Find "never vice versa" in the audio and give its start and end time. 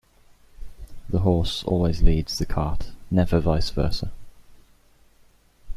3.11-4.11